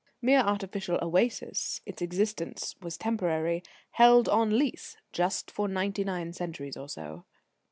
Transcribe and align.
Mere 0.19 0.39
artificial 0.39 0.97
oasis, 0.99 1.79
its 1.85 2.01
existence 2.01 2.75
was 2.81 2.97
temporary, 2.97 3.61
held 3.91 4.27
on 4.27 4.57
lease, 4.57 4.97
just 5.11 5.51
for 5.51 5.67
ninety 5.67 6.03
nine 6.03 6.33
centuries 6.33 6.75
or 6.75 6.89
so. 6.89 7.23